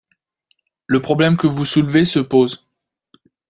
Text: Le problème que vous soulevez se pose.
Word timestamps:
Le 0.87 0.99
problème 0.99 1.37
que 1.37 1.45
vous 1.45 1.63
soulevez 1.63 2.05
se 2.05 2.17
pose. 2.17 2.65